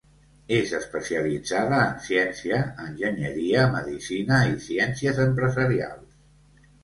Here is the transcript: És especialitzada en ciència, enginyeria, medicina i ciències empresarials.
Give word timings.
És 0.55 0.71
especialitzada 0.75 1.81
en 1.89 1.99
ciència, 2.05 2.61
enginyeria, 2.85 3.67
medicina 3.75 4.39
i 4.53 4.55
ciències 4.69 5.23
empresarials. 5.29 6.19